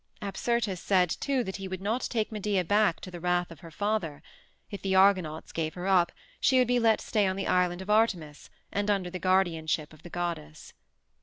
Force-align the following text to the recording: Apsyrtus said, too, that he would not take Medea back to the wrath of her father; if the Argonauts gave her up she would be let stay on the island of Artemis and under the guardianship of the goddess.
Apsyrtus 0.19 0.79
said, 0.81 1.11
too, 1.11 1.43
that 1.43 1.57
he 1.57 1.67
would 1.67 1.79
not 1.79 2.01
take 2.01 2.31
Medea 2.31 2.63
back 2.63 3.01
to 3.01 3.11
the 3.11 3.19
wrath 3.19 3.51
of 3.51 3.59
her 3.59 3.69
father; 3.69 4.23
if 4.71 4.81
the 4.81 4.95
Argonauts 4.95 5.51
gave 5.51 5.75
her 5.75 5.85
up 5.85 6.11
she 6.39 6.57
would 6.57 6.67
be 6.67 6.79
let 6.79 6.99
stay 7.01 7.27
on 7.27 7.35
the 7.35 7.45
island 7.45 7.83
of 7.83 7.89
Artemis 7.91 8.49
and 8.71 8.89
under 8.89 9.11
the 9.11 9.19
guardianship 9.19 9.93
of 9.93 10.01
the 10.01 10.09
goddess. 10.09 10.73